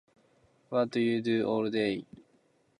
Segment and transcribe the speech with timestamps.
[0.69, 2.07] What do you do all day?